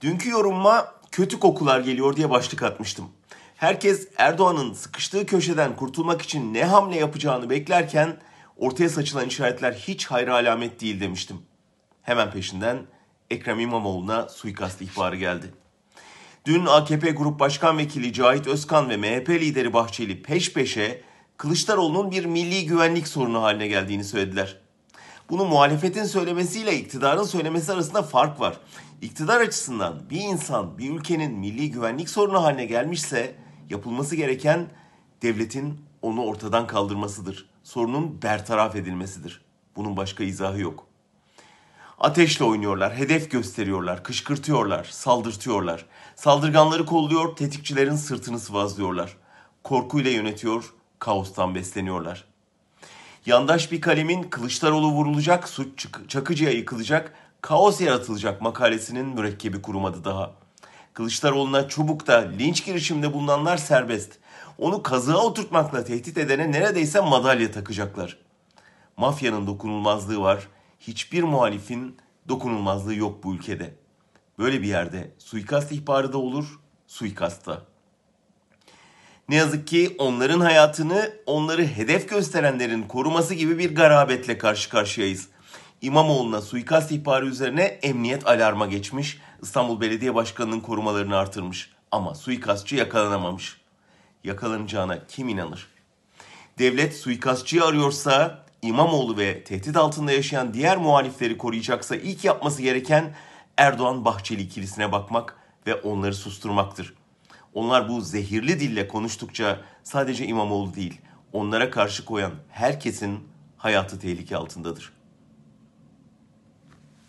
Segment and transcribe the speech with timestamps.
[0.00, 3.08] Dünkü yorumuma kötü kokular geliyor diye başlık atmıştım.
[3.56, 8.16] Herkes Erdoğan'ın sıkıştığı köşeden kurtulmak için ne hamle yapacağını beklerken
[8.56, 11.42] ortaya saçılan işaretler hiç hayra alamet değil demiştim.
[12.02, 12.78] Hemen peşinden
[13.30, 15.46] Ekrem İmamoğlu'na suikast ihbarı geldi.
[16.46, 21.02] Dün AKP Grup Başkan Vekili Cahit Özkan ve MHP lideri Bahçeli peş peşe
[21.36, 24.60] Kılıçdaroğlu'nun bir milli güvenlik sorunu haline geldiğini söylediler.
[25.30, 28.56] Bunu muhalefetin söylemesiyle iktidarın söylemesi arasında fark var.
[29.02, 33.34] İktidar açısından bir insan bir ülkenin milli güvenlik sorunu haline gelmişse
[33.70, 34.66] yapılması gereken
[35.22, 37.50] devletin onu ortadan kaldırmasıdır.
[37.62, 39.40] Sorunun bertaraf edilmesidir.
[39.76, 40.86] Bunun başka izahı yok.
[41.98, 45.86] Ateşle oynuyorlar, hedef gösteriyorlar, kışkırtıyorlar, saldırtıyorlar.
[46.16, 49.16] Saldırganları kolluyor, tetikçilerin sırtını sıvazlıyorlar.
[49.64, 52.29] Korkuyla yönetiyor, kaostan besleniyorlar.
[53.26, 60.34] Yandaş bir kalemin Kılıçdaroğlu vurulacak, suç Çakıcı'ya yıkılacak, kaos yaratılacak makalesinin mürekkebi kurumadı daha.
[60.94, 64.12] Kılıçdaroğlu'na çubukta linç girişiminde bulunanlar serbest.
[64.58, 68.18] Onu kazığa oturtmakla tehdit edene neredeyse madalya takacaklar.
[68.96, 70.48] Mafyanın dokunulmazlığı var.
[70.80, 71.96] Hiçbir muhalifin
[72.28, 73.74] dokunulmazlığı yok bu ülkede.
[74.38, 77.62] Böyle bir yerde suikast ihbarı da olur, suikast da.
[79.30, 85.28] Ne yazık ki onların hayatını onları hedef gösterenlerin koruması gibi bir garabetle karşı karşıyayız.
[85.82, 91.70] İmamoğlu'na suikast ihbarı üzerine emniyet alarma geçmiş, İstanbul Belediye Başkanı'nın korumalarını artırmış.
[91.90, 93.60] Ama suikastçı yakalanamamış.
[94.24, 95.66] Yakalanacağına kim inanır?
[96.58, 103.14] Devlet suikastçıyı arıyorsa, İmamoğlu ve tehdit altında yaşayan diğer muhalifleri koruyacaksa ilk yapması gereken
[103.56, 106.99] Erdoğan-Bahçeli ikilisine bakmak ve onları susturmaktır.
[107.54, 111.00] Onlar bu zehirli dille konuştukça sadece İmamoğlu değil,
[111.32, 114.99] onlara karşı koyan herkesin hayatı tehlike altındadır.